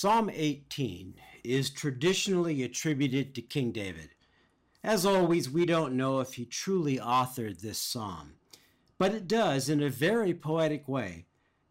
Psalm 0.00 0.30
18 0.32 1.14
is 1.42 1.70
traditionally 1.70 2.62
attributed 2.62 3.34
to 3.34 3.42
King 3.42 3.72
David. 3.72 4.10
As 4.84 5.04
always, 5.04 5.50
we 5.50 5.66
don't 5.66 5.96
know 5.96 6.20
if 6.20 6.34
he 6.34 6.44
truly 6.44 6.98
authored 6.98 7.60
this 7.60 7.80
psalm, 7.80 8.34
but 8.96 9.12
it 9.12 9.26
does, 9.26 9.68
in 9.68 9.82
a 9.82 9.88
very 9.88 10.34
poetic 10.34 10.86
way, 10.86 11.26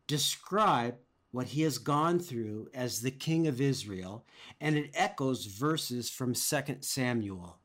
describe 0.07 0.97
what 1.31 1.47
he 1.47 1.61
has 1.61 1.77
gone 1.77 2.19
through 2.19 2.67
as 2.73 2.99
the 2.99 3.11
king 3.11 3.47
of 3.47 3.61
Israel, 3.61 4.25
and 4.59 4.75
it 4.75 4.91
echoes 4.93 5.45
verses 5.45 6.09
from 6.09 6.33
2 6.33 6.61
Samuel. 6.81 7.59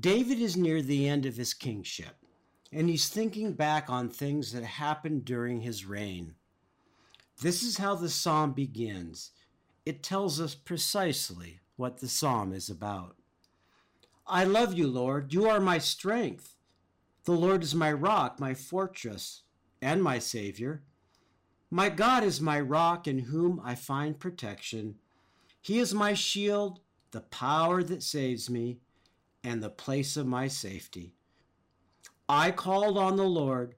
David 0.00 0.40
is 0.40 0.56
near 0.56 0.80
the 0.80 1.06
end 1.06 1.26
of 1.26 1.36
his 1.36 1.52
kingship, 1.52 2.16
and 2.72 2.88
he's 2.88 3.10
thinking 3.10 3.52
back 3.52 3.90
on 3.90 4.08
things 4.08 4.50
that 4.52 4.64
happened 4.64 5.26
during 5.26 5.60
his 5.60 5.84
reign. 5.84 6.36
This 7.42 7.62
is 7.62 7.76
how 7.76 7.96
the 7.96 8.08
psalm 8.08 8.54
begins 8.54 9.32
it 9.88 10.02
tells 10.02 10.38
us 10.38 10.54
precisely 10.54 11.60
what 11.76 11.96
the 11.96 12.08
psalm 12.08 12.52
is 12.52 12.68
about. 12.68 13.16
I 14.26 14.44
love 14.44 14.74
you, 14.74 14.86
Lord. 14.86 15.32
You 15.32 15.48
are 15.48 15.60
my 15.60 15.78
strength. 15.78 16.56
The 17.24 17.32
Lord 17.32 17.62
is 17.62 17.74
my 17.74 17.90
rock, 17.90 18.38
my 18.38 18.52
fortress, 18.52 19.44
and 19.80 20.02
my 20.02 20.18
Savior. 20.18 20.82
My 21.70 21.88
God 21.88 22.22
is 22.22 22.38
my 22.38 22.60
rock 22.60 23.08
in 23.08 23.18
whom 23.18 23.62
I 23.64 23.74
find 23.76 24.20
protection. 24.20 24.96
He 25.62 25.78
is 25.78 25.94
my 25.94 26.12
shield, 26.12 26.80
the 27.12 27.22
power 27.22 27.82
that 27.82 28.02
saves 28.02 28.50
me, 28.50 28.80
and 29.42 29.62
the 29.62 29.70
place 29.70 30.18
of 30.18 30.26
my 30.26 30.48
safety. 30.48 31.14
I 32.28 32.50
called 32.50 32.98
on 32.98 33.16
the 33.16 33.24
Lord, 33.24 33.74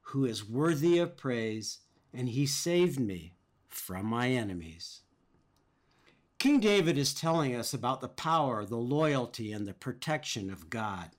who 0.00 0.24
is 0.24 0.48
worthy 0.48 0.98
of 0.98 1.18
praise, 1.18 1.80
and 2.14 2.30
he 2.30 2.46
saved 2.46 2.98
me 2.98 3.34
from 3.68 4.06
my 4.06 4.30
enemies. 4.30 5.02
King 6.40 6.58
David 6.58 6.96
is 6.96 7.12
telling 7.12 7.54
us 7.54 7.74
about 7.74 8.00
the 8.00 8.08
power, 8.08 8.64
the 8.64 8.78
loyalty, 8.78 9.52
and 9.52 9.68
the 9.68 9.74
protection 9.74 10.48
of 10.48 10.70
God. 10.70 11.10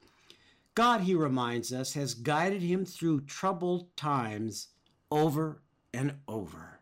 God, 0.73 1.01
he 1.01 1.13
reminds 1.13 1.71
us, 1.71 1.93
has 1.93 2.15
guided 2.15 2.63
him 2.63 2.85
through 2.85 3.21
troubled 3.21 3.95
times 3.95 4.69
over 5.11 5.61
and 5.93 6.15
over. 6.27 6.79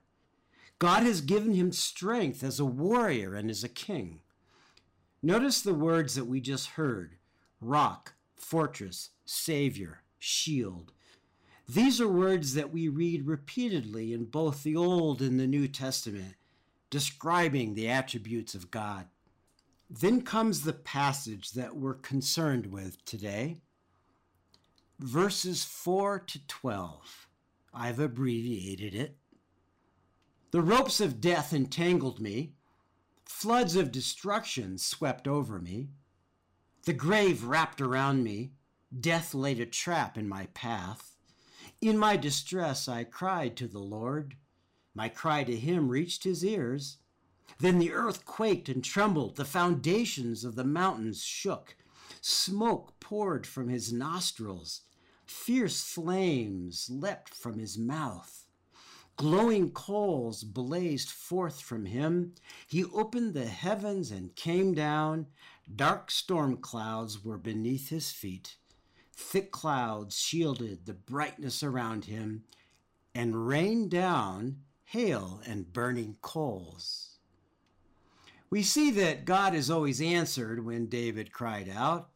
God 0.80 1.04
has 1.04 1.20
given 1.20 1.54
him 1.54 1.74
strength 1.74 2.42
as 2.42 2.62
a 2.62 2.66
warrior 2.66 3.36
and 3.36 3.50
as 3.50 3.66
a 3.66 3.70
king. 3.70 4.22
Notice 5.22 5.62
the 5.62 5.74
words 5.74 6.16
that 6.16 6.24
we 6.24 6.40
just 6.40 6.68
heard 6.70 7.18
rock, 7.60 8.14
fortress, 8.38 9.10
savior, 9.26 10.04
shield. 10.18 10.94
These 11.68 12.00
are 12.00 12.08
words 12.08 12.54
that 12.54 12.72
we 12.72 12.88
read 12.88 13.28
repeatedly 13.28 14.14
in 14.14 14.26
both 14.26 14.64
the 14.64 14.78
Old 14.78 15.22
and 15.22 15.38
the 15.38 15.46
New 15.46 15.68
Testament 15.68 16.36
describing 16.90 17.74
the 17.74 17.90
attributes 17.90 18.56
of 18.56 18.72
God. 18.72 19.06
Then 19.90 20.22
comes 20.22 20.62
the 20.62 20.74
passage 20.74 21.52
that 21.52 21.76
we're 21.76 21.96
concerned 21.96 22.68
with 22.68 23.04
today 23.06 23.58
verses 25.00 25.64
4 25.64 26.20
to 26.20 26.46
12. 26.48 27.28
I've 27.74 28.00
abbreviated 28.00 28.94
it. 28.94 29.16
The 30.52 30.62
ropes 30.62 31.00
of 31.00 31.22
death 31.22 31.54
entangled 31.54 32.20
me, 32.20 32.54
floods 33.26 33.76
of 33.76 33.92
destruction 33.92 34.78
swept 34.78 35.28
over 35.28 35.60
me, 35.60 35.90
the 36.86 36.94
grave 36.94 37.44
wrapped 37.44 37.82
around 37.82 38.24
me, 38.24 38.52
death 39.00 39.34
laid 39.34 39.60
a 39.60 39.66
trap 39.66 40.18
in 40.18 40.28
my 40.28 40.48
path. 40.54 41.16
In 41.82 41.98
my 41.98 42.18
distress 42.18 42.88
I 42.88 43.04
cried 43.04 43.56
to 43.58 43.68
the 43.68 43.80
Lord. 43.80 44.36
My 44.96 45.10
cry 45.10 45.44
to 45.44 45.56
him 45.56 45.90
reached 45.90 46.24
his 46.24 46.44
ears. 46.44 46.98
Then 47.60 47.80
the 47.80 47.92
earth 47.92 48.26
quaked 48.26 48.70
and 48.70 48.84
trembled, 48.84 49.36
the 49.36 49.46
foundations 49.46 50.44
of 50.44 50.56
the 50.56 50.64
mountains 50.64 51.24
shook. 51.24 51.76
Smoke 52.22 53.00
poured 53.00 53.48
from 53.48 53.70
his 53.70 53.94
nostrils, 53.94 54.82
fierce 55.26 55.84
flames 55.84 56.90
leapt 56.90 57.34
from 57.34 57.60
his 57.60 57.78
mouth. 57.78 58.48
Glowing 59.16 59.72
coals 59.72 60.44
blazed 60.44 61.10
forth 61.10 61.62
from 61.62 61.86
him. 61.86 62.34
He 62.68 62.86
opened 62.86 63.34
the 63.34 63.48
heavens 63.48 64.12
and 64.12 64.36
came 64.36 64.74
down. 64.74 65.28
Dark 65.76 66.10
storm 66.10 66.58
clouds 66.58 67.24
were 67.24 67.38
beneath 67.38 67.90
his 67.90 68.12
feet. 68.12 68.56
Thick 69.14 69.52
clouds 69.52 70.18
shielded 70.18 70.86
the 70.86 70.94
brightness 70.94 71.62
around 71.62 72.06
him 72.06 72.46
and 73.14 73.48
rained 73.48 73.92
down 73.92 74.62
hail, 74.90 75.40
and 75.46 75.72
burning 75.72 76.18
coals. 76.24 77.20
We 78.50 78.64
see 78.64 78.90
that 78.92 79.24
God 79.24 79.54
has 79.54 79.70
always 79.70 80.02
answered 80.02 80.66
when 80.66 80.88
David 80.88 81.32
cried 81.32 81.70
out, 81.70 82.10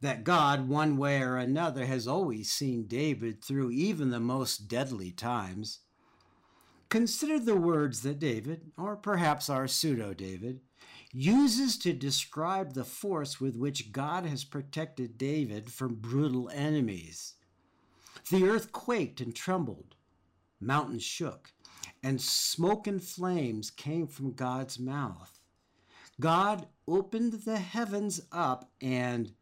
that 0.00 0.24
God, 0.24 0.68
one 0.68 0.96
way 0.96 1.20
or 1.20 1.36
another, 1.36 1.84
has 1.84 2.08
always 2.08 2.50
seen 2.50 2.86
David 2.86 3.44
through 3.44 3.72
even 3.72 4.08
the 4.08 4.20
most 4.20 4.68
deadly 4.68 5.10
times. 5.10 5.80
Consider 6.88 7.38
the 7.38 7.56
words 7.56 8.00
that 8.00 8.18
David, 8.18 8.70
or 8.78 8.96
perhaps 8.96 9.50
our 9.50 9.68
pseudo 9.68 10.14
David, 10.14 10.60
uses 11.12 11.76
to 11.76 11.92
describe 11.92 12.72
the 12.72 12.84
force 12.84 13.38
with 13.38 13.54
which 13.54 13.92
God 13.92 14.24
has 14.24 14.44
protected 14.44 15.18
David 15.18 15.70
from 15.70 15.96
brutal 15.96 16.48
enemies. 16.54 17.34
The 18.30 18.48
earth 18.48 18.72
quaked 18.72 19.20
and 19.20 19.34
trembled, 19.34 19.94
mountains 20.58 21.02
shook, 21.02 21.52
and 22.02 22.20
smoke 22.20 22.86
and 22.86 23.02
flames 23.02 23.70
came 23.70 24.06
from 24.06 24.32
God's 24.32 24.78
mouth. 24.78 25.40
God 26.20 26.66
opened 26.86 27.32
the 27.44 27.58
heavens 27.58 28.20
up, 28.32 28.70
and 28.80 29.32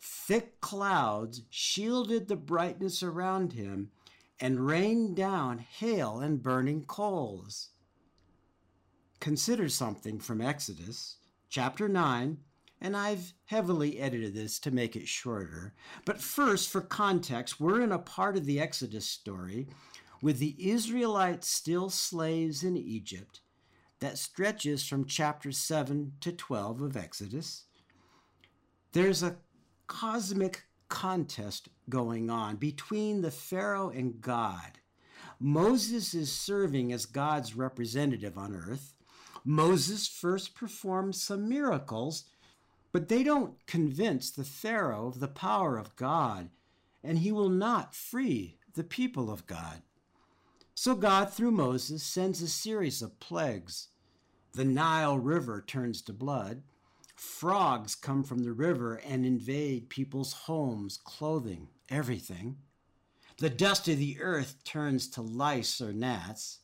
thick 0.00 0.60
clouds 0.60 1.42
shielded 1.50 2.28
the 2.28 2.36
brightness 2.36 3.02
around 3.02 3.52
him 3.52 3.90
and 4.40 4.66
rained 4.66 5.16
down 5.16 5.58
hail 5.58 6.20
and 6.20 6.42
burning 6.42 6.84
coals. 6.84 7.70
Consider 9.20 9.68
something 9.68 10.18
from 10.18 10.40
Exodus 10.40 11.16
chapter 11.48 11.88
9, 11.88 12.36
and 12.80 12.96
I've 12.96 13.32
heavily 13.46 14.00
edited 14.00 14.34
this 14.34 14.58
to 14.60 14.70
make 14.70 14.96
it 14.96 15.08
shorter. 15.08 15.72
But 16.04 16.20
first, 16.20 16.68
for 16.68 16.80
context, 16.80 17.60
we're 17.60 17.80
in 17.80 17.92
a 17.92 17.98
part 17.98 18.36
of 18.36 18.44
the 18.44 18.60
Exodus 18.60 19.08
story 19.08 19.68
with 20.24 20.38
the 20.38 20.56
Israelites 20.58 21.50
still 21.50 21.90
slaves 21.90 22.64
in 22.64 22.78
Egypt 22.78 23.42
that 24.00 24.16
stretches 24.16 24.82
from 24.82 25.04
chapter 25.04 25.52
7 25.52 26.12
to 26.18 26.32
12 26.32 26.80
of 26.80 26.96
Exodus. 26.96 27.64
There's 28.92 29.22
a 29.22 29.36
cosmic 29.86 30.62
contest 30.88 31.68
going 31.90 32.30
on 32.30 32.56
between 32.56 33.20
the 33.20 33.30
Pharaoh 33.30 33.90
and 33.90 34.22
God. 34.22 34.78
Moses 35.38 36.14
is 36.14 36.32
serving 36.32 36.90
as 36.90 37.04
God's 37.04 37.54
representative 37.54 38.38
on 38.38 38.56
earth. 38.56 38.94
Moses 39.44 40.08
first 40.08 40.54
performs 40.54 41.20
some 41.20 41.50
miracles, 41.50 42.24
but 42.92 43.10
they 43.10 43.22
don't 43.22 43.66
convince 43.66 44.30
the 44.30 44.42
Pharaoh 44.42 45.06
of 45.06 45.20
the 45.20 45.28
power 45.28 45.76
of 45.76 45.94
God, 45.96 46.48
and 47.02 47.18
he 47.18 47.30
will 47.30 47.50
not 47.50 47.94
free 47.94 48.56
the 48.72 48.84
people 48.84 49.30
of 49.30 49.46
God. 49.46 49.82
So 50.76 50.96
God, 50.96 51.32
through 51.32 51.52
Moses, 51.52 52.02
sends 52.02 52.42
a 52.42 52.48
series 52.48 53.00
of 53.00 53.20
plagues. 53.20 53.88
The 54.54 54.64
Nile 54.64 55.18
River 55.18 55.62
turns 55.64 56.02
to 56.02 56.12
blood. 56.12 56.62
Frogs 57.14 57.94
come 57.94 58.24
from 58.24 58.42
the 58.42 58.52
river 58.52 58.96
and 58.96 59.24
invade 59.24 59.88
people's 59.88 60.32
homes, 60.32 60.98
clothing, 61.04 61.68
everything. 61.88 62.56
The 63.38 63.50
dust 63.50 63.86
of 63.86 63.98
the 63.98 64.20
earth 64.20 64.64
turns 64.64 65.08
to 65.10 65.22
lice 65.22 65.80
or 65.80 65.92
gnats. 65.92 66.58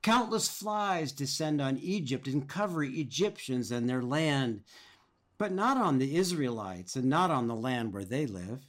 Countless 0.00 0.48
flies 0.48 1.10
descend 1.10 1.60
on 1.60 1.78
Egypt 1.78 2.28
and 2.28 2.48
cover 2.48 2.84
Egyptians 2.84 3.72
and 3.72 3.88
their 3.88 4.02
land, 4.02 4.62
but 5.38 5.52
not 5.52 5.76
on 5.76 5.98
the 5.98 6.16
Israelites 6.16 6.94
and 6.94 7.06
not 7.06 7.32
on 7.32 7.48
the 7.48 7.56
land 7.56 7.92
where 7.92 8.04
they 8.04 8.26
live. 8.26 8.68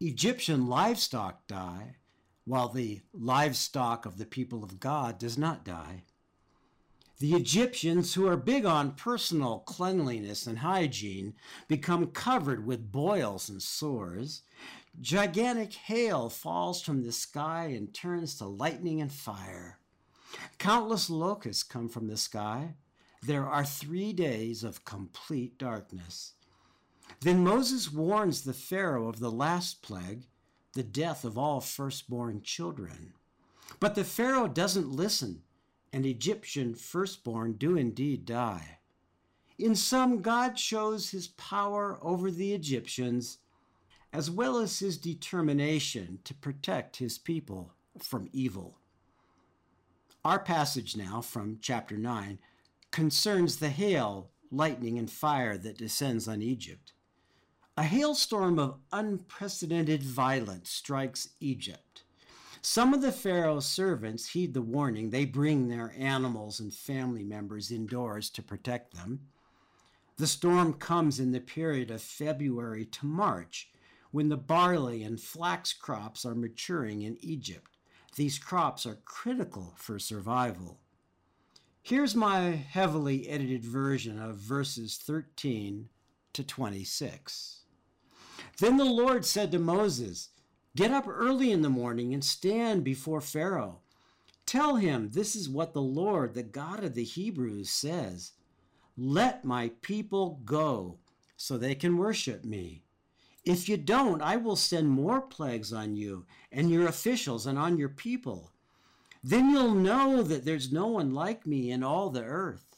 Egyptian 0.00 0.66
livestock 0.66 1.46
die 1.46 1.96
while 2.50 2.68
the 2.68 3.00
livestock 3.14 4.04
of 4.04 4.18
the 4.18 4.26
people 4.26 4.64
of 4.64 4.80
God 4.80 5.18
does 5.18 5.38
not 5.38 5.64
die. 5.64 6.02
The 7.20 7.34
Egyptians, 7.34 8.14
who 8.14 8.26
are 8.26 8.36
big 8.36 8.64
on 8.64 8.96
personal 8.96 9.60
cleanliness 9.60 10.48
and 10.48 10.58
hygiene, 10.58 11.34
become 11.68 12.08
covered 12.08 12.66
with 12.66 12.90
boils 12.90 13.48
and 13.48 13.62
sores. 13.62 14.42
Gigantic 15.00 15.74
hail 15.74 16.28
falls 16.28 16.82
from 16.82 17.04
the 17.04 17.12
sky 17.12 17.66
and 17.66 17.94
turns 17.94 18.34
to 18.38 18.46
lightning 18.46 19.00
and 19.00 19.12
fire. 19.12 19.78
Countless 20.58 21.08
locusts 21.08 21.62
come 21.62 21.88
from 21.88 22.08
the 22.08 22.16
sky. 22.16 22.74
There 23.22 23.46
are 23.46 23.64
three 23.64 24.12
days 24.12 24.64
of 24.64 24.84
complete 24.84 25.56
darkness. 25.56 26.32
Then 27.20 27.44
Moses 27.44 27.92
warns 27.92 28.42
the 28.42 28.54
Pharaoh 28.54 29.08
of 29.08 29.20
the 29.20 29.30
last 29.30 29.82
plague 29.82 30.24
the 30.74 30.82
death 30.82 31.24
of 31.24 31.36
all 31.36 31.60
firstborn 31.60 32.42
children. 32.42 33.14
But 33.78 33.94
the 33.94 34.04
Pharaoh 34.04 34.48
doesn't 34.48 34.90
listen 34.90 35.42
and 35.92 36.06
Egyptian 36.06 36.74
firstborn 36.74 37.54
do 37.54 37.76
indeed 37.76 38.24
die. 38.24 38.78
In 39.58 39.74
sum, 39.74 40.22
God 40.22 40.58
shows 40.58 41.10
his 41.10 41.28
power 41.28 41.98
over 42.00 42.30
the 42.30 42.54
Egyptians, 42.54 43.38
as 44.12 44.30
well 44.30 44.58
as 44.58 44.78
his 44.78 44.96
determination 44.96 46.20
to 46.24 46.34
protect 46.34 46.96
his 46.96 47.18
people 47.18 47.74
from 47.98 48.28
evil. 48.32 48.78
Our 50.24 50.38
passage 50.38 50.96
now 50.96 51.20
from 51.20 51.58
chapter 51.60 51.96
9 51.96 52.38
concerns 52.90 53.56
the 53.56 53.70
hail, 53.70 54.30
lightning, 54.50 54.98
and 54.98 55.10
fire 55.10 55.58
that 55.58 55.78
descends 55.78 56.26
on 56.28 56.42
Egypt. 56.42 56.92
A 57.80 57.84
hailstorm 57.84 58.58
of 58.58 58.78
unprecedented 58.92 60.02
violence 60.02 60.68
strikes 60.68 61.30
Egypt. 61.40 62.02
Some 62.60 62.92
of 62.92 63.00
the 63.00 63.10
Pharaoh's 63.10 63.64
servants 63.64 64.28
heed 64.28 64.52
the 64.52 64.60
warning. 64.60 65.08
They 65.08 65.24
bring 65.24 65.68
their 65.68 65.94
animals 65.96 66.60
and 66.60 66.74
family 66.74 67.24
members 67.24 67.70
indoors 67.70 68.28
to 68.32 68.42
protect 68.42 68.92
them. 68.92 69.20
The 70.18 70.26
storm 70.26 70.74
comes 70.74 71.18
in 71.18 71.32
the 71.32 71.40
period 71.40 71.90
of 71.90 72.02
February 72.02 72.84
to 72.84 73.06
March, 73.06 73.70
when 74.10 74.28
the 74.28 74.36
barley 74.36 75.02
and 75.02 75.18
flax 75.18 75.72
crops 75.72 76.26
are 76.26 76.34
maturing 76.34 77.00
in 77.00 77.16
Egypt. 77.22 77.78
These 78.14 78.38
crops 78.38 78.84
are 78.84 79.00
critical 79.06 79.72
for 79.78 79.98
survival. 79.98 80.80
Here's 81.80 82.14
my 82.14 82.40
heavily 82.50 83.26
edited 83.26 83.64
version 83.64 84.20
of 84.20 84.36
verses 84.36 84.98
13 84.98 85.88
to 86.34 86.44
26. 86.44 87.59
Then 88.60 88.76
the 88.76 88.84
Lord 88.84 89.24
said 89.24 89.50
to 89.52 89.58
Moses, 89.58 90.28
Get 90.76 90.92
up 90.92 91.08
early 91.08 91.50
in 91.50 91.62
the 91.62 91.68
morning 91.68 92.14
and 92.14 92.24
stand 92.24 92.84
before 92.84 93.20
Pharaoh. 93.20 93.80
Tell 94.46 94.76
him 94.76 95.10
this 95.10 95.34
is 95.34 95.48
what 95.48 95.72
the 95.74 95.82
Lord, 95.82 96.34
the 96.34 96.42
God 96.42 96.84
of 96.84 96.94
the 96.94 97.04
Hebrews, 97.04 97.70
says 97.70 98.32
let 98.96 99.46
my 99.46 99.70
people 99.80 100.40
go 100.44 100.98
so 101.36 101.56
they 101.56 101.74
can 101.74 101.96
worship 101.96 102.44
me. 102.44 102.82
If 103.46 103.66
you 103.66 103.78
don't, 103.78 104.20
I 104.20 104.36
will 104.36 104.56
send 104.56 104.90
more 104.90 105.22
plagues 105.22 105.72
on 105.72 105.96
you 105.96 106.26
and 106.52 106.70
your 106.70 106.86
officials 106.86 107.46
and 107.46 107.58
on 107.58 107.78
your 107.78 107.88
people. 107.88 108.52
Then 109.24 109.48
you'll 109.48 109.74
know 109.74 110.22
that 110.22 110.44
there's 110.44 110.70
no 110.70 110.86
one 110.88 111.14
like 111.14 111.46
me 111.46 111.70
in 111.70 111.82
all 111.82 112.10
the 112.10 112.24
earth. 112.24 112.76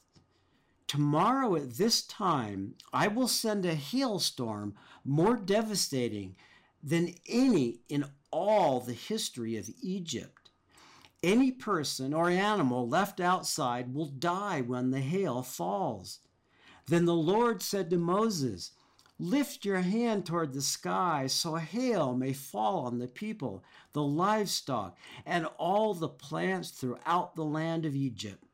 Tomorrow 0.92 1.56
at 1.56 1.78
this 1.78 2.02
time, 2.02 2.74
I 2.92 3.08
will 3.08 3.26
send 3.26 3.64
a 3.64 3.74
hailstorm 3.74 4.74
more 5.06 5.38
devastating 5.38 6.36
than 6.82 7.14
any 7.26 7.80
in 7.88 8.04
all 8.30 8.78
the 8.78 8.92
history 8.92 9.56
of 9.56 9.70
Egypt. 9.80 10.50
Any 11.22 11.50
person 11.50 12.12
or 12.12 12.28
animal 12.28 12.86
left 12.86 13.20
outside 13.20 13.94
will 13.94 14.04
die 14.04 14.60
when 14.60 14.90
the 14.90 15.00
hail 15.00 15.42
falls. 15.42 16.18
Then 16.84 17.06
the 17.06 17.14
Lord 17.14 17.62
said 17.62 17.88
to 17.88 17.96
Moses, 17.96 18.72
Lift 19.18 19.64
your 19.64 19.80
hand 19.80 20.26
toward 20.26 20.52
the 20.52 20.60
sky 20.60 21.26
so 21.26 21.54
hail 21.54 22.14
may 22.14 22.34
fall 22.34 22.84
on 22.84 22.98
the 22.98 23.08
people, 23.08 23.64
the 23.94 24.02
livestock, 24.02 24.98
and 25.24 25.46
all 25.56 25.94
the 25.94 26.10
plants 26.10 26.68
throughout 26.68 27.34
the 27.34 27.46
land 27.46 27.86
of 27.86 27.96
Egypt. 27.96 28.44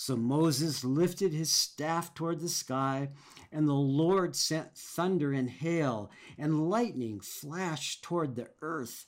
So 0.00 0.16
Moses 0.16 0.82
lifted 0.82 1.32
his 1.32 1.52
staff 1.52 2.14
toward 2.14 2.40
the 2.40 2.48
sky, 2.48 3.10
and 3.52 3.68
the 3.68 3.74
Lord 3.74 4.34
sent 4.34 4.76
thunder 4.76 5.32
and 5.32 5.50
hail, 5.50 6.10
and 6.38 6.70
lightning 6.70 7.20
flashed 7.20 8.02
toward 8.02 8.34
the 8.34 8.48
earth 8.62 9.06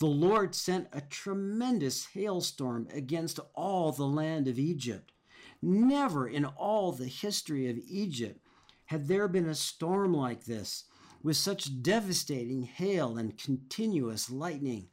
the 0.00 0.06
Lord 0.06 0.54
sent 0.54 0.88
a 0.92 1.02
tremendous 1.02 2.06
hailstorm 2.06 2.88
against 2.90 3.38
all 3.54 3.92
the 3.92 4.06
land 4.06 4.48
of 4.48 4.58
Egypt. 4.58 5.12
Never 5.60 6.26
in 6.26 6.46
all 6.46 6.90
the 6.90 7.06
history 7.06 7.68
of 7.68 7.76
Egypt 7.86 8.40
had 8.86 9.08
there 9.08 9.28
been 9.28 9.46
a 9.46 9.54
storm 9.54 10.14
like 10.14 10.46
this, 10.46 10.84
with 11.22 11.36
such 11.36 11.82
devastating 11.82 12.62
hail 12.62 13.18
and 13.18 13.36
continuous 13.36 14.30
lightning. 14.30 14.88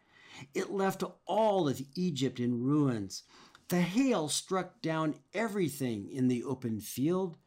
It 0.53 0.71
left 0.71 1.03
all 1.25 1.69
of 1.69 1.81
Egypt 1.95 2.41
in 2.41 2.61
ruins. 2.61 3.23
The 3.69 3.81
hail 3.81 4.29
struck 4.29 4.81
down 4.81 5.15
everything 5.33 6.09
in 6.09 6.29
the 6.29 6.43
open 6.43 6.79
field 6.79 7.37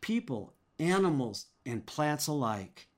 people, 0.00 0.52
animals, 0.78 1.46
and 1.64 1.86
plants 1.86 2.26
alike. 2.26 2.88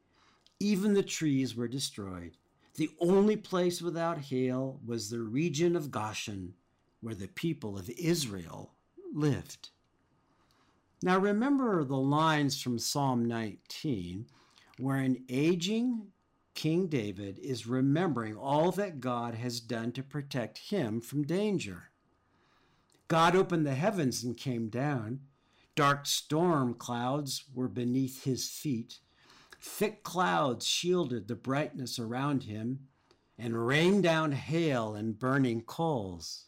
Even 0.58 0.92
the 0.92 1.02
trees 1.02 1.54
were 1.54 1.68
destroyed. 1.68 2.36
The 2.74 2.90
only 3.00 3.36
place 3.36 3.80
without 3.80 4.18
hail 4.18 4.80
was 4.84 5.08
the 5.08 5.20
region 5.20 5.76
of 5.76 5.90
Goshen, 5.90 6.54
where 7.00 7.14
the 7.14 7.28
people 7.28 7.78
of 7.78 7.88
Israel 7.90 8.74
lived. 9.14 9.70
Now 11.02 11.18
remember 11.18 11.84
the 11.84 11.96
lines 11.96 12.60
from 12.60 12.78
Psalm 12.78 13.24
19, 13.24 14.26
where 14.78 14.96
an 14.96 15.24
aging 15.28 16.08
King 16.54 16.88
David 16.88 17.38
is 17.38 17.66
remembering 17.66 18.36
all 18.36 18.72
that 18.72 19.00
God 19.00 19.34
has 19.34 19.60
done 19.60 19.92
to 19.92 20.02
protect 20.02 20.58
him 20.58 21.00
from 21.00 21.22
danger. 21.22 21.90
God 23.08 23.36
opened 23.36 23.66
the 23.66 23.74
heavens 23.74 24.24
and 24.24 24.36
came 24.36 24.68
down. 24.68 25.20
Dark 25.74 26.06
storm 26.06 26.74
clouds 26.74 27.44
were 27.54 27.68
beneath 27.68 28.24
his 28.24 28.48
feet. 28.48 28.98
Thick 29.60 30.02
clouds 30.02 30.66
shielded 30.66 31.28
the 31.28 31.34
brightness 31.34 31.98
around 31.98 32.44
him 32.44 32.88
and 33.38 33.66
rained 33.66 34.02
down 34.02 34.32
hail 34.32 34.94
and 34.94 35.18
burning 35.18 35.60
coals. 35.62 36.46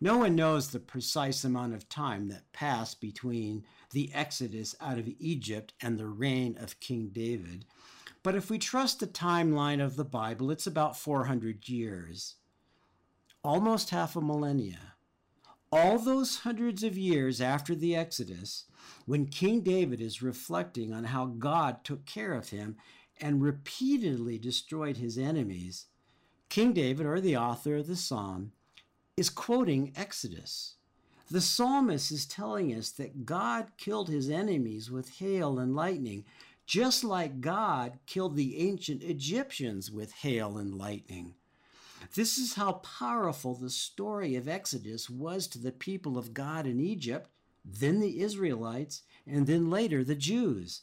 No 0.00 0.18
one 0.18 0.34
knows 0.34 0.68
the 0.68 0.80
precise 0.80 1.44
amount 1.44 1.74
of 1.74 1.88
time 1.88 2.28
that 2.28 2.52
passed 2.52 3.00
between 3.00 3.64
the 3.92 4.10
exodus 4.12 4.74
out 4.80 4.98
of 4.98 5.08
Egypt 5.18 5.74
and 5.80 5.98
the 5.98 6.08
reign 6.08 6.56
of 6.58 6.80
King 6.80 7.10
David, 7.12 7.66
but 8.22 8.36
if 8.36 8.50
we 8.50 8.58
trust 8.58 9.00
the 9.00 9.06
timeline 9.06 9.84
of 9.84 9.96
the 9.96 10.04
Bible, 10.04 10.50
it's 10.50 10.66
about 10.66 10.96
400 10.96 11.68
years, 11.68 12.36
almost 13.44 13.90
half 13.90 14.14
a 14.14 14.20
millennia. 14.20 14.94
All 15.72 15.98
those 15.98 16.40
hundreds 16.40 16.84
of 16.84 16.96
years 16.96 17.40
after 17.40 17.74
the 17.74 17.96
Exodus, 17.96 18.66
when 19.04 19.26
King 19.26 19.62
David 19.62 20.00
is 20.00 20.22
reflecting 20.22 20.92
on 20.92 21.04
how 21.04 21.26
God 21.26 21.82
took 21.82 22.06
care 22.06 22.34
of 22.34 22.50
him 22.50 22.76
and 23.20 23.42
repeatedly 23.42 24.38
destroyed 24.38 24.98
his 24.98 25.18
enemies, 25.18 25.86
King 26.48 26.72
David, 26.72 27.06
or 27.06 27.20
the 27.20 27.36
author 27.36 27.76
of 27.76 27.86
the 27.86 27.96
psalm, 27.96 28.52
is 29.16 29.30
quoting 29.30 29.92
Exodus. 29.96 30.76
The 31.30 31.40
psalmist 31.40 32.12
is 32.12 32.26
telling 32.26 32.74
us 32.74 32.90
that 32.90 33.24
God 33.24 33.68
killed 33.78 34.08
his 34.08 34.28
enemies 34.28 34.90
with 34.90 35.16
hail 35.18 35.58
and 35.58 35.74
lightning, 35.74 36.26
just 36.66 37.02
like 37.02 37.40
God 37.40 37.98
killed 38.06 38.36
the 38.36 38.58
ancient 38.68 39.02
Egyptians 39.02 39.90
with 39.90 40.12
hail 40.12 40.58
and 40.58 40.74
lightning. 40.74 41.34
This 42.14 42.38
is 42.38 42.54
how 42.54 42.72
powerful 42.72 43.54
the 43.54 43.70
story 43.70 44.36
of 44.36 44.48
Exodus 44.48 45.08
was 45.08 45.46
to 45.48 45.58
the 45.58 45.72
people 45.72 46.18
of 46.18 46.34
God 46.34 46.66
in 46.66 46.80
Egypt 46.80 47.28
then 47.64 48.00
the 48.00 48.20
Israelites, 48.20 49.02
and 49.26 49.46
then 49.46 49.70
later 49.70 50.02
the 50.02 50.14
Jews. 50.14 50.82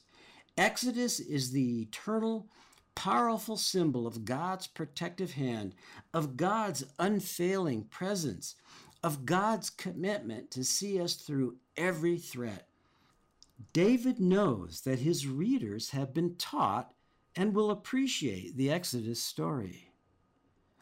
Exodus 0.58 1.20
is 1.20 1.52
the 1.52 1.82
eternal, 1.82 2.48
powerful 2.96 3.58
symbol 3.58 4.08
of 4.08 4.26
God's 4.26 4.68
protective 4.68 5.34
hand, 5.34 5.76
of 6.14 6.38
God's 6.38 6.84
unfailing 6.98 7.84
presence, 7.86 8.56
of 9.04 9.26
God's 9.26 9.70
commitment 9.70 10.52
to 10.52 10.64
see 10.64 11.00
us 11.02 11.16
through 11.16 11.58
every 11.78 12.18
threat. 12.18 12.68
David 13.74 14.20
knows 14.20 14.82
that 14.82 15.00
his 15.00 15.28
readers 15.28 15.92
have 15.92 16.14
been 16.14 16.36
taught 16.36 16.94
and 17.36 17.54
will 17.54 17.72
appreciate 17.72 18.56
the 18.58 18.72
Exodus 18.72 19.22
story. 19.22 19.89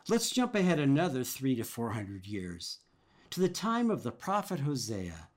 Let's 0.09 0.29
jump 0.29 0.55
ahead 0.55 0.79
another 0.79 1.25
three 1.25 1.53
to 1.55 1.65
four 1.65 1.91
hundred 1.91 2.27
years 2.27 2.77
to 3.29 3.41
the 3.41 3.49
time 3.49 3.91
of 3.91 4.03
the 4.03 4.11
prophet 4.11 4.61
Hosea. 4.61 5.27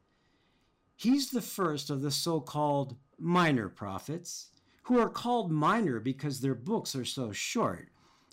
He's 0.94 1.30
the 1.30 1.42
first 1.42 1.90
of 1.90 2.02
the 2.02 2.12
so 2.12 2.40
called 2.40 2.94
minor 3.18 3.68
prophets, 3.68 4.50
who 4.84 4.96
are 5.00 5.08
called 5.08 5.50
minor 5.50 5.98
because 5.98 6.40
their 6.40 6.54
books 6.54 6.94
are 6.94 7.04
so 7.04 7.32
short, 7.32 7.88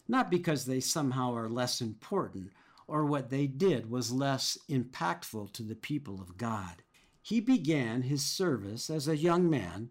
not 0.07 0.29
because 0.29 0.65
they 0.65 0.79
somehow 0.79 1.33
are 1.33 1.49
less 1.49 1.81
important 1.81 2.51
or 2.87 3.03
what 3.03 3.31
they 3.31 3.47
did 3.47 3.89
was 3.89 4.11
less 4.11 4.59
impactful 4.69 5.51
to 5.53 5.63
the 5.63 5.75
people 5.75 6.21
of 6.21 6.37
God. 6.37 6.83
He 7.21 7.41
began 7.41 8.03
his 8.03 8.23
service 8.23 8.91
as 8.91 9.07
a 9.07 9.17
young 9.17 9.49
man, 9.49 9.89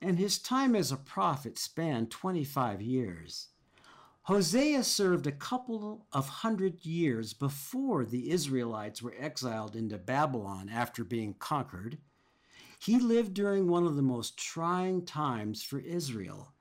and 0.00 0.18
his 0.18 0.38
time 0.38 0.76
as 0.76 0.92
a 0.92 0.96
prophet 0.96 1.58
spanned 1.58 2.12
25 2.12 2.80
years. 2.80 3.48
Hosea 4.24 4.84
served 4.84 5.26
a 5.26 5.32
couple 5.32 6.06
of 6.12 6.28
hundred 6.28 6.84
years 6.84 7.32
before 7.32 8.04
the 8.04 8.30
Israelites 8.30 9.02
were 9.02 9.14
exiled 9.18 9.74
into 9.74 9.98
Babylon 9.98 10.68
after 10.68 11.04
being 11.04 11.34
conquered, 11.34 11.98
he 12.78 12.98
lived 12.98 13.34
during 13.34 13.66
one 13.66 13.86
of 13.86 13.96
the 13.96 14.02
most 14.02 14.38
trying 14.38 15.04
times 15.04 15.62
for 15.62 15.78
Israel. 15.78 16.54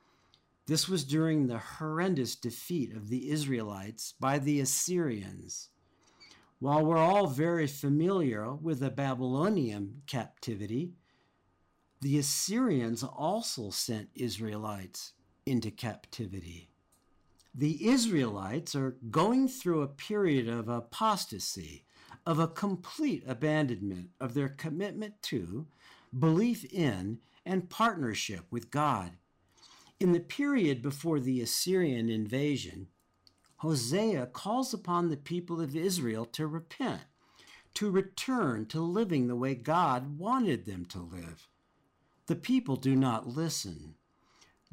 This 0.68 0.88
was 0.88 1.04
during 1.04 1.48
the 1.48 1.58
horrendous 1.58 2.36
defeat 2.36 2.94
of 2.94 3.10
the 3.10 3.30
Israelites 3.30 4.14
by 4.20 4.40
the 4.40 4.60
Assyrians. 4.60 5.70
While 6.60 6.86
we're 6.86 6.98
all 6.98 7.28
very 7.28 7.68
familiar 7.68 8.54
with 8.54 8.80
the 8.80 8.90
Babylonian 8.90 10.02
captivity, 10.08 10.94
the 12.02 12.18
Assyrians 12.18 13.04
also 13.04 13.70
sent 13.70 14.10
Israelites 14.14 15.14
into 15.46 15.72
captivity. 15.72 16.70
The 17.60 17.90
Israelites 17.90 18.74
are 18.74 18.96
going 19.12 19.50
through 19.50 19.82
a 19.82 19.90
period 19.90 20.48
of 20.48 20.70
apostasy, 20.70 21.84
of 22.26 22.40
a 22.40 22.48
complete 22.48 23.22
abandonment 23.28 24.12
of 24.18 24.34
their 24.34 24.48
commitment 24.48 25.22
to, 25.24 25.68
belief 26.18 26.64
in, 26.72 27.20
and 27.46 27.70
partnership 27.70 28.46
with 28.50 28.72
God. 28.72 29.18
In 30.00 30.14
the 30.14 30.22
period 30.22 30.82
before 30.82 31.20
the 31.20 31.42
Assyrian 31.42 32.08
invasion, 32.08 32.88
Hosea 33.58 34.28
calls 34.28 34.74
upon 34.74 35.10
the 35.10 35.18
people 35.18 35.60
of 35.60 35.76
Israel 35.76 36.24
to 36.28 36.48
repent, 36.48 37.02
to 37.74 37.92
return 37.92 38.68
to 38.68 38.80
living 38.80 39.28
the 39.28 39.36
way 39.36 39.54
God 39.54 40.18
wanted 40.18 40.66
them 40.66 40.86
to 40.86 41.00
live. 41.00 41.50
The 42.28 42.38
people 42.38 42.78
do 42.78 42.96
not 42.96 43.28
listen. 43.28 43.96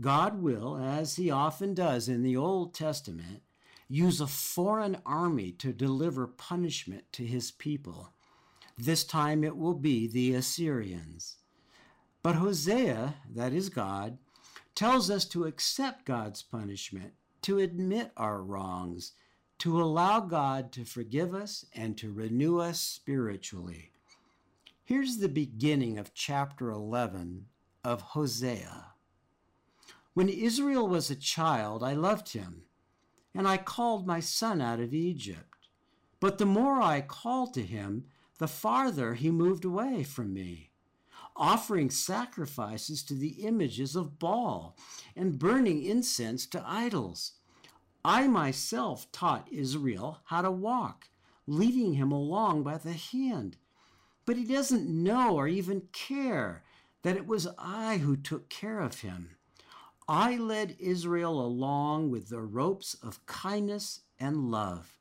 God 0.00 0.42
will, 0.42 0.76
as 0.76 1.16
he 1.16 1.30
often 1.30 1.72
does 1.72 2.08
in 2.08 2.22
the 2.22 2.36
Old 2.36 2.74
Testament, 2.74 3.42
use 3.88 4.20
a 4.20 4.26
foreign 4.26 4.98
army 5.06 5.52
to 5.52 5.72
deliver 5.72 6.26
punishment 6.26 7.04
to 7.12 7.24
his 7.24 7.50
people. 7.50 8.12
This 8.76 9.04
time 9.04 9.42
it 9.42 9.56
will 9.56 9.74
be 9.74 10.06
the 10.06 10.34
Assyrians. 10.34 11.36
But 12.22 12.34
Hosea, 12.34 13.14
that 13.34 13.52
is 13.52 13.68
God, 13.68 14.18
tells 14.74 15.10
us 15.10 15.24
to 15.26 15.44
accept 15.44 16.04
God's 16.04 16.42
punishment, 16.42 17.14
to 17.42 17.58
admit 17.58 18.10
our 18.16 18.42
wrongs, 18.42 19.12
to 19.60 19.80
allow 19.80 20.20
God 20.20 20.72
to 20.72 20.84
forgive 20.84 21.34
us 21.34 21.64
and 21.74 21.96
to 21.96 22.12
renew 22.12 22.58
us 22.58 22.80
spiritually. 22.80 23.92
Here's 24.84 25.18
the 25.18 25.28
beginning 25.28 25.98
of 25.98 26.12
chapter 26.12 26.70
11 26.70 27.46
of 27.82 28.02
Hosea. 28.02 28.95
When 30.16 30.30
Israel 30.30 30.88
was 30.88 31.10
a 31.10 31.14
child, 31.14 31.82
I 31.82 31.92
loved 31.92 32.30
him, 32.32 32.62
and 33.34 33.46
I 33.46 33.58
called 33.58 34.06
my 34.06 34.20
son 34.20 34.62
out 34.62 34.80
of 34.80 34.94
Egypt. 34.94 35.68
But 36.20 36.38
the 36.38 36.46
more 36.46 36.80
I 36.80 37.02
called 37.02 37.52
to 37.52 37.62
him, 37.62 38.06
the 38.38 38.48
farther 38.48 39.12
he 39.12 39.30
moved 39.30 39.66
away 39.66 40.04
from 40.04 40.32
me, 40.32 40.70
offering 41.36 41.90
sacrifices 41.90 43.02
to 43.02 43.14
the 43.14 43.44
images 43.46 43.94
of 43.94 44.18
Baal 44.18 44.74
and 45.14 45.38
burning 45.38 45.84
incense 45.84 46.46
to 46.46 46.64
idols. 46.66 47.32
I 48.02 48.26
myself 48.26 49.12
taught 49.12 49.52
Israel 49.52 50.20
how 50.24 50.40
to 50.40 50.50
walk, 50.50 51.10
leading 51.46 51.92
him 51.92 52.10
along 52.10 52.62
by 52.62 52.78
the 52.78 52.94
hand 52.94 53.58
but 54.26 54.36
he 54.36 54.44
doesn't 54.44 54.88
know 54.88 55.36
or 55.36 55.46
even 55.46 55.82
care 55.92 56.64
that 57.02 57.16
it 57.16 57.26
was 57.26 57.46
I 57.58 57.98
who 57.98 58.16
took 58.16 58.48
care 58.48 58.80
of 58.80 59.00
him. 59.00 59.35
I 60.08 60.36
led 60.36 60.76
Israel 60.78 61.40
along 61.40 62.10
with 62.10 62.28
the 62.28 62.40
ropes 62.40 62.94
of 63.02 63.24
kindness 63.26 64.00
and 64.20 64.50
love. 64.50 64.98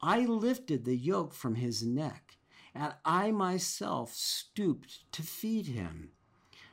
I 0.00 0.24
lifted 0.24 0.84
the 0.84 0.96
yoke 0.96 1.34
from 1.34 1.56
his 1.56 1.82
neck, 1.82 2.38
and 2.74 2.94
I 3.04 3.32
myself 3.32 4.14
stooped 4.14 5.12
to 5.12 5.22
feed 5.22 5.66
him. 5.66 6.12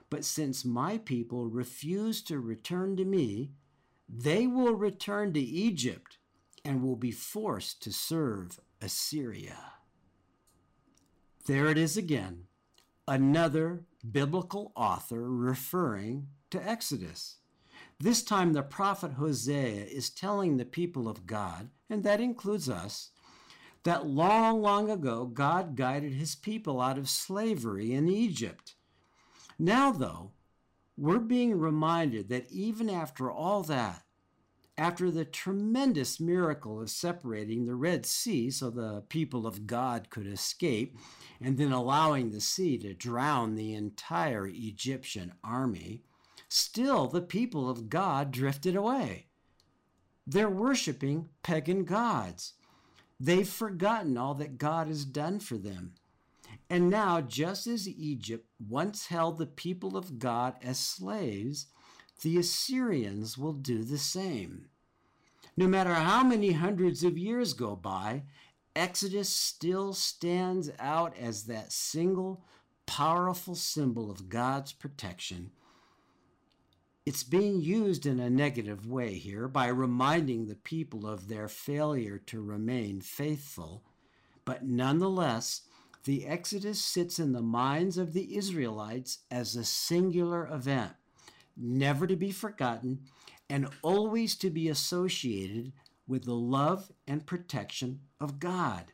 But 0.10 0.24
since 0.24 0.64
my 0.64 0.98
people 0.98 1.48
refuse 1.48 2.22
to 2.24 2.40
return 2.40 2.96
to 2.96 3.04
me, 3.04 3.52
they 4.08 4.48
will 4.48 4.74
return 4.74 5.34
to 5.34 5.40
Egypt 5.42 6.18
and 6.64 6.82
will 6.82 6.96
be 6.96 7.12
forced 7.12 7.84
to 7.84 7.92
serve 7.92 8.62
Assyria. 8.82 9.74
There 11.46 11.68
it 11.68 11.78
is 11.78 11.98
again, 11.98 12.44
another 13.08 13.84
biblical 14.10 14.72
author 14.76 15.30
referring 15.30 16.28
to 16.52 16.66
Exodus. 16.66 17.38
This 18.00 18.22
time, 18.22 18.54
the 18.54 18.62
prophet 18.62 19.14
Hosea 19.14 19.86
is 19.86 20.12
telling 20.12 20.58
the 20.58 20.66
people 20.66 21.08
of 21.08 21.26
God, 21.26 21.70
and 21.90 22.04
that 22.04 22.22
includes 22.22 22.70
us, 22.70 23.10
that 23.84 24.06
long, 24.06 24.62
long 24.62 24.92
ago 24.92 25.26
God 25.26 25.76
guided 25.76 26.14
his 26.14 26.36
people 26.36 26.80
out 26.80 27.00
of 27.00 27.10
slavery 27.10 27.94
in 27.94 28.08
Egypt. 28.08 28.76
Now, 29.58 29.92
though, 29.92 30.32
we're 30.96 31.20
being 31.20 31.58
reminded 31.58 32.30
that 32.30 32.52
even 32.52 32.88
after 32.90 33.32
all 33.32 33.64
that, 33.64 34.04
after 34.78 35.10
the 35.10 35.26
tremendous 35.26 36.20
miracle 36.20 36.80
of 36.80 36.92
separating 36.92 37.66
the 37.66 37.76
Red 37.76 38.06
Sea 38.06 38.52
so 38.52 38.70
the 38.70 39.04
people 39.10 39.48
of 39.48 39.66
God 39.66 40.12
could 40.12 40.28
escape, 40.28 40.98
and 41.42 41.58
then 41.58 41.72
allowing 41.72 42.30
the 42.30 42.42
sea 42.42 42.78
to 42.78 42.94
drown 42.94 43.56
the 43.56 43.74
entire 43.74 44.46
Egyptian 44.48 45.34
army, 45.44 46.04
still 46.50 47.08
the 47.08 47.22
people 47.22 47.70
of 47.70 47.90
God 47.90 48.32
drifted 48.32 48.76
away. 48.76 49.28
They're 50.26 50.50
worshiping 50.50 51.30
pagan 51.44 51.86
gods. 51.86 52.54
They've 53.20 53.48
forgotten 53.48 54.18
all 54.18 54.36
that 54.36 54.58
God 54.58 54.88
has 54.88 55.06
done 55.06 55.40
for 55.40 55.58
them. 55.58 55.94
And 56.70 56.90
now, 56.90 57.22
just 57.22 57.66
as 57.66 57.88
Egypt 57.88 58.46
once 58.60 59.08
held 59.08 59.38
the 59.38 59.46
people 59.46 59.96
of 59.96 60.20
God 60.20 60.56
as 60.62 60.78
slaves, 60.78 61.68
the 62.22 62.38
Assyrians 62.38 63.38
will 63.38 63.54
do 63.54 63.84
the 63.84 63.98
same. 63.98 64.68
No 65.56 65.68
matter 65.68 65.94
how 65.94 66.24
many 66.24 66.52
hundreds 66.52 67.04
of 67.04 67.18
years 67.18 67.54
go 67.54 67.76
by, 67.76 68.24
Exodus 68.76 69.30
still 69.30 69.94
stands 69.94 70.70
out 70.78 71.18
as 71.18 71.46
that 71.46 71.72
single 71.72 72.44
powerful 72.86 73.56
symbol 73.56 74.12
of 74.12 74.30
God's 74.30 74.72
protection. 74.74 75.52
It's 77.08 77.24
being 77.24 77.62
used 77.62 78.06
in 78.06 78.20
a 78.20 78.30
negative 78.30 78.86
way 78.86 79.14
here 79.14 79.48
by 79.48 79.68
reminding 79.68 80.48
the 80.48 80.56
people 80.56 81.08
of 81.08 81.30
their 81.30 81.48
failure 81.48 82.18
to 82.26 82.42
remain 82.42 83.00
faithful, 83.00 83.86
but 84.44 84.66
nonetheless, 84.66 85.62
the 86.04 86.28
Exodus 86.28 86.84
sits 86.84 87.18
in 87.18 87.32
the 87.32 87.42
minds 87.42 87.98
of 87.98 88.12
the 88.12 88.36
Israelites 88.36 89.20
as 89.32 89.56
a 89.56 89.64
singular 89.64 90.50
event 90.52 90.96
never 91.56 92.08
to 92.08 92.18
be 92.18 92.30
forgotten, 92.30 93.00
and 93.50 93.70
always 93.82 94.36
to 94.36 94.50
be 94.50 94.68
associated 94.68 95.72
with 96.10 96.26
the 96.26 96.36
love 96.36 96.92
and 97.08 97.26
protection 97.26 98.02
of 98.20 98.38
God. 98.38 98.92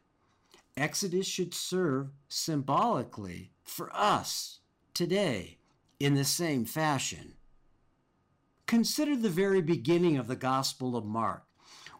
Exodus 0.78 1.26
should 1.26 1.56
serve 1.56 2.12
symbolically 2.30 3.54
for 3.64 3.90
us 3.92 4.60
today 4.94 5.58
in 6.00 6.14
the 6.14 6.24
same 6.24 6.64
fashion. 6.64 7.34
Consider 8.74 9.16
the 9.16 9.30
very 9.30 9.62
beginning 9.62 10.18
of 10.18 10.26
the 10.26 10.36
Gospel 10.36 10.98
of 10.98 11.06
Mark, 11.06 11.44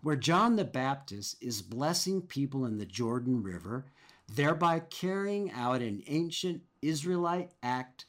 where 0.02 0.16
John 0.16 0.56
the 0.56 0.66
Baptist 0.66 1.38
is 1.40 1.62
blessing 1.62 2.24
people 2.24 2.66
in 2.66 2.80
the 2.80 2.86
Jordan 2.88 3.44
River, 3.44 3.86
thereby 4.28 4.80
carrying 4.80 5.52
out 5.52 5.84
an 5.84 6.02
ancient 6.08 6.64
Israelite 6.82 7.52
act 7.62 8.06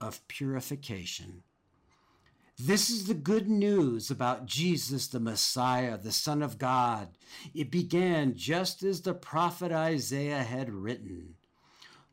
of 0.00 0.24
purification. 0.28 1.42
This 2.56 2.88
is 2.88 3.08
the 3.08 3.14
good 3.14 3.50
news 3.50 4.12
about 4.12 4.46
Jesus, 4.46 5.08
the 5.08 5.18
Messiah, 5.18 5.98
the 5.98 6.12
Son 6.12 6.40
of 6.40 6.56
God. 6.56 7.08
It 7.52 7.68
began 7.68 8.36
just 8.36 8.84
as 8.84 9.00
the 9.00 9.14
prophet 9.14 9.72
Isaiah 9.72 10.44
had 10.44 10.70
written. 10.70 11.34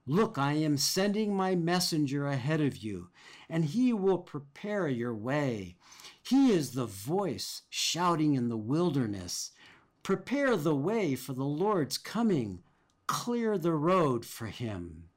Look, 0.07 0.37
I 0.37 0.53
am 0.53 0.77
sending 0.77 1.35
my 1.35 1.55
messenger 1.55 2.27
ahead 2.27 2.59
of 2.59 2.77
you, 2.77 3.09
and 3.49 3.65
he 3.65 3.93
will 3.93 4.17
prepare 4.17 4.87
your 4.87 5.13
way. 5.13 5.77
He 6.21 6.51
is 6.51 6.71
the 6.71 6.85
voice 6.85 7.63
shouting 7.69 8.33
in 8.33 8.49
the 8.49 8.57
wilderness 8.57 9.51
Prepare 10.03 10.57
the 10.57 10.75
way 10.75 11.13
for 11.13 11.33
the 11.33 11.45
Lord's 11.45 11.99
coming, 11.99 12.63
clear 13.05 13.57
the 13.57 13.73
road 13.73 14.25
for 14.25 14.47
him. 14.47 15.09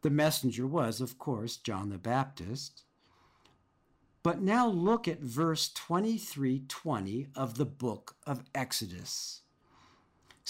The 0.00 0.08
messenger 0.08 0.66
was, 0.66 1.02
of 1.02 1.18
course, 1.18 1.58
John 1.58 1.90
the 1.90 1.98
Baptist. 1.98 2.84
But 4.22 4.40
now 4.40 4.66
look 4.66 5.06
at 5.06 5.20
verse 5.20 5.68
2320 5.68 7.28
of 7.34 7.56
the 7.56 7.66
book 7.66 8.16
of 8.26 8.44
Exodus. 8.54 9.42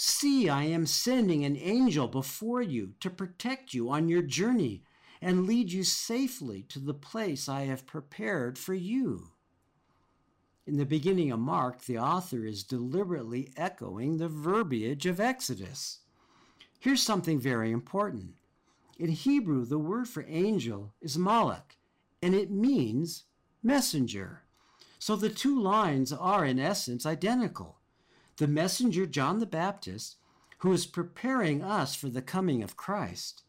See, 0.03 0.49
I 0.49 0.63
am 0.63 0.87
sending 0.87 1.45
an 1.45 1.55
angel 1.55 2.07
before 2.07 2.63
you 2.63 2.93
to 3.01 3.09
protect 3.11 3.75
you 3.75 3.91
on 3.91 4.09
your 4.09 4.23
journey 4.23 4.81
and 5.21 5.45
lead 5.45 5.71
you 5.71 5.83
safely 5.83 6.63
to 6.69 6.79
the 6.79 6.95
place 6.95 7.47
I 7.47 7.65
have 7.65 7.85
prepared 7.85 8.57
for 8.57 8.73
you. 8.73 9.33
In 10.65 10.77
the 10.77 10.87
beginning 10.87 11.31
of 11.31 11.39
Mark, 11.39 11.85
the 11.85 11.99
author 11.99 12.47
is 12.47 12.63
deliberately 12.63 13.53
echoing 13.55 14.17
the 14.17 14.27
verbiage 14.27 15.05
of 15.05 15.19
Exodus. 15.19 15.99
Here's 16.79 17.03
something 17.03 17.39
very 17.39 17.69
important. 17.69 18.33
In 18.97 19.09
Hebrew, 19.09 19.65
the 19.65 19.77
word 19.77 20.07
for 20.07 20.25
angel 20.27 20.95
is 20.99 21.15
malach, 21.15 21.77
and 22.23 22.33
it 22.33 22.49
means 22.49 23.25
messenger. 23.61 24.45
So 24.97 25.15
the 25.15 25.29
two 25.29 25.61
lines 25.61 26.11
are, 26.11 26.43
in 26.43 26.57
essence, 26.57 27.05
identical. 27.05 27.80
The 28.37 28.47
messenger, 28.47 29.05
John 29.05 29.39
the 29.39 29.45
Baptist, 29.45 30.17
who 30.59 30.71
is 30.71 30.85
preparing 30.85 31.63
us 31.63 31.95
for 31.95 32.09
the 32.09 32.21
coming 32.21 32.63
of 32.63 32.77
Christ, 32.77 33.43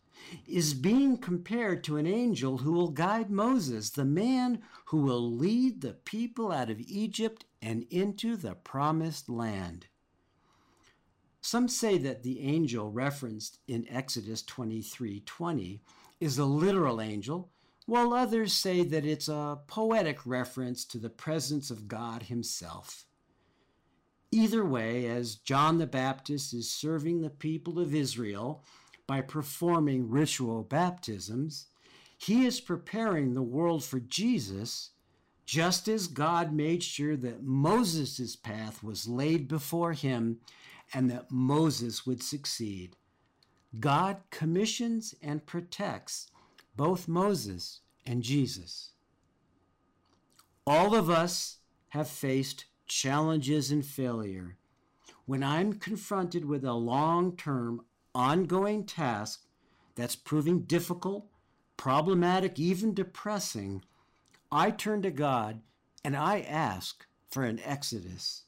is 0.46 0.74
being 0.74 1.18
compared 1.18 1.82
to 1.84 1.96
an 1.96 2.06
angel 2.06 2.58
who 2.58 2.72
will 2.72 2.90
guide 2.90 3.30
Moses, 3.30 3.90
the 3.90 4.04
man 4.04 4.62
who 4.86 4.98
will 4.98 5.30
lead 5.30 5.80
the 5.80 5.94
people 5.94 6.52
out 6.52 6.70
of 6.70 6.80
Egypt 6.80 7.44
and 7.60 7.86
into 7.90 8.36
the 8.36 8.54
promised 8.54 9.28
land. 9.28 9.86
Some 11.40 11.68
say 11.68 11.98
that 11.98 12.22
the 12.22 12.40
angel 12.40 12.90
referenced 12.90 13.58
in 13.66 13.88
Exodus 13.88 14.42
23:20 14.42 15.80
is 16.20 16.38
a 16.38 16.44
literal 16.44 17.00
angel, 17.00 17.50
while 17.86 18.14
others 18.14 18.52
say 18.52 18.84
that 18.84 19.04
it's 19.04 19.28
a 19.28 19.60
poetic 19.66 20.24
reference 20.24 20.84
to 20.84 20.98
the 20.98 21.10
presence 21.10 21.70
of 21.70 21.88
God 21.88 22.24
himself. 22.24 23.06
Either 24.34 24.64
way, 24.64 25.06
as 25.06 25.34
John 25.34 25.76
the 25.76 25.86
Baptist 25.86 26.54
is 26.54 26.70
serving 26.70 27.20
the 27.20 27.28
people 27.28 27.78
of 27.78 27.94
Israel 27.94 28.64
by 29.06 29.20
performing 29.20 30.08
ritual 30.08 30.62
baptisms, 30.62 31.66
he 32.16 32.46
is 32.46 32.58
preparing 32.58 33.34
the 33.34 33.42
world 33.42 33.84
for 33.84 34.00
Jesus, 34.00 34.90
just 35.44 35.86
as 35.86 36.06
God 36.06 36.50
made 36.50 36.82
sure 36.82 37.14
that 37.16 37.42
Moses' 37.42 38.34
path 38.34 38.82
was 38.82 39.06
laid 39.06 39.48
before 39.48 39.92
him 39.92 40.38
and 40.94 41.10
that 41.10 41.30
Moses 41.30 42.06
would 42.06 42.22
succeed. 42.22 42.96
God 43.78 44.18
commissions 44.30 45.14
and 45.22 45.44
protects 45.44 46.30
both 46.74 47.06
Moses 47.06 47.80
and 48.06 48.22
Jesus. 48.22 48.92
All 50.66 50.94
of 50.94 51.10
us 51.10 51.58
have 51.88 52.08
faced 52.08 52.64
challenges 52.92 53.70
and 53.70 53.84
failure. 53.84 54.56
When 55.24 55.42
I'm 55.42 55.72
confronted 55.72 56.44
with 56.44 56.64
a 56.64 56.74
long 56.74 57.36
term, 57.36 57.84
ongoing 58.14 58.84
task 58.84 59.44
that's 59.94 60.14
proving 60.14 60.60
difficult, 60.62 61.26
problematic, 61.76 62.58
even 62.58 62.92
depressing, 62.92 63.82
I 64.50 64.70
turn 64.70 65.00
to 65.02 65.10
God 65.10 65.62
and 66.04 66.14
I 66.14 66.40
ask 66.40 67.06
for 67.30 67.44
an 67.44 67.60
exodus. 67.64 68.42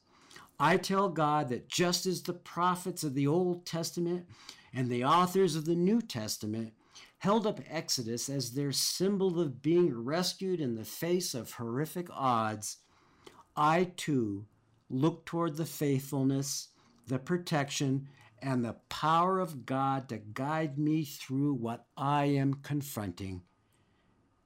I 0.59 0.77
tell 0.77 1.09
God 1.09 1.49
that 1.49 1.67
just 1.67 2.05
as 2.05 2.21
the 2.21 2.33
prophets 2.33 3.03
of 3.03 3.15
the 3.15 3.27
Old 3.27 3.65
Testament 3.65 4.27
and 4.73 4.89
the 4.89 5.03
authors 5.03 5.55
of 5.55 5.65
the 5.65 5.75
New 5.75 6.01
Testament 6.01 6.73
held 7.17 7.47
up 7.47 7.59
Exodus 7.67 8.29
as 8.29 8.51
their 8.51 8.71
symbol 8.71 9.39
of 9.39 9.63
being 9.63 9.91
rescued 10.03 10.61
in 10.61 10.75
the 10.75 10.85
face 10.85 11.33
of 11.33 11.53
horrific 11.53 12.07
odds, 12.11 12.77
I 13.55 13.91
too 13.95 14.45
look 14.89 15.25
toward 15.25 15.55
the 15.55 15.65
faithfulness, 15.65 16.69
the 17.07 17.19
protection, 17.19 18.07
and 18.41 18.63
the 18.63 18.75
power 18.89 19.39
of 19.39 19.65
God 19.65 20.09
to 20.09 20.17
guide 20.17 20.77
me 20.77 21.03
through 21.03 21.53
what 21.53 21.85
I 21.97 22.25
am 22.25 22.55
confronting. 22.55 23.41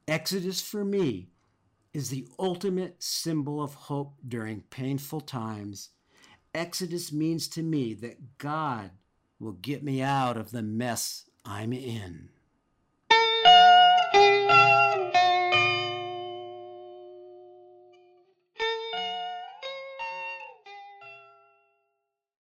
Exodus 0.07 0.61
for 0.61 0.85
me 0.85 1.29
is 1.93 2.09
the 2.09 2.27
ultimate 2.37 3.01
symbol 3.01 3.61
of 3.61 3.73
hope 3.73 4.15
during 4.27 4.61
painful 4.69 5.21
times. 5.21 5.89
Exodus 6.53 7.11
means 7.11 7.47
to 7.49 7.63
me 7.63 7.93
that 7.95 8.37
God 8.37 8.91
will 9.39 9.53
get 9.53 9.83
me 9.83 10.01
out 10.01 10.37
of 10.37 10.51
the 10.51 10.61
mess 10.61 11.29
I'm 11.45 11.73
in. 11.73 12.29